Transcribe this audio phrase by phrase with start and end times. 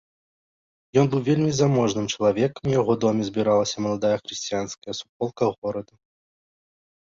[1.01, 5.93] Ён быў вельмі заможным чалавекам, у яго доме збіралася маладая хрысціянская суполка горада.